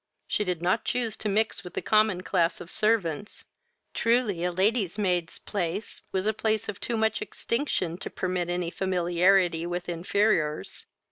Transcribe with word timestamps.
She 0.27 0.43
did 0.43 0.63
not 0.63 0.83
choose 0.83 1.15
to 1.17 1.29
mix 1.29 1.63
with 1.63 1.75
the 1.75 1.81
common 1.83 2.21
class 2.23 2.59
of 2.59 2.71
servants, 2.71 3.45
truly 3.93 4.43
a 4.43 4.51
lady's 4.51 4.97
maid's 4.97 5.37
place 5.37 6.01
was 6.11 6.25
a 6.25 6.33
place 6.33 6.67
of 6.67 6.79
too 6.79 6.97
much 6.97 7.21
extinction 7.21 7.99
to 7.99 8.09
permit 8.09 8.49
any 8.49 8.71
familiarity 8.71 9.67
with 9.67 9.85
infeerors. 9.85 10.85